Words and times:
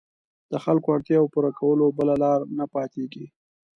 د 0.51 0.53
خلکو 0.65 0.87
اړتیاوو 0.95 1.31
پوره 1.33 1.51
کولو 1.59 1.85
بله 1.97 2.13
لاره 2.23 2.45
نه 2.57 2.65
پاتېږي. 2.73 3.25